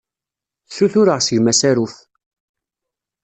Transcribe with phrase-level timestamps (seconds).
[0.67, 1.95] Ssutureɣ seg-m asaruf.